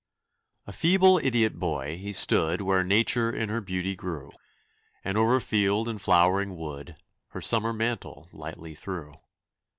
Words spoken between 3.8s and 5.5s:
grew, And over